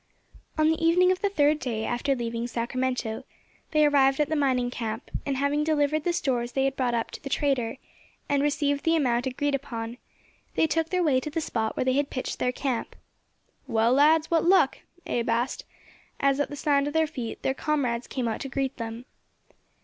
On 0.57 0.71
the 0.71 0.83
evening 0.83 1.11
of 1.11 1.21
the 1.21 1.29
third 1.29 1.59
day 1.59 1.85
after 1.85 2.15
leaving 2.15 2.47
Sacramento 2.47 3.23
they 3.69 3.85
arrived 3.85 4.19
at 4.19 4.29
the 4.29 4.35
mining 4.35 4.71
camp, 4.71 5.11
and 5.27 5.37
having 5.37 5.63
delivered 5.63 6.05
the 6.05 6.11
stores 6.11 6.53
they 6.53 6.65
had 6.65 6.75
brought 6.75 6.95
up 6.95 7.11
to 7.11 7.21
the 7.21 7.29
trader, 7.29 7.77
and 8.27 8.41
received 8.41 8.83
the 8.83 8.95
amount 8.95 9.27
agreed 9.27 9.53
upon, 9.53 9.99
they 10.55 10.65
took 10.65 10.89
their 10.89 11.03
way 11.03 11.19
to 11.19 11.29
the 11.29 11.39
spot 11.39 11.77
where 11.77 11.83
they 11.85 11.93
had 11.93 12.09
pitched 12.09 12.39
their 12.39 12.51
camp. 12.51 12.95
"Well, 13.67 13.93
lads, 13.93 14.31
what 14.31 14.43
luck?" 14.43 14.79
Abe 15.05 15.29
asked, 15.29 15.65
as 16.19 16.39
at 16.39 16.49
the 16.49 16.55
sound 16.55 16.87
of 16.87 16.93
their 16.93 17.05
feet 17.05 17.43
their 17.43 17.53
comrades 17.53 18.07
came 18.07 18.27
out 18.27 18.41
to 18.41 18.49
greet 18.49 18.77
them. 18.77 19.05